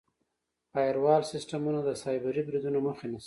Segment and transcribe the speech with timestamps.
[0.71, 3.19] فایروال سیسټمونه د سایبري بریدونو مخه نیسي.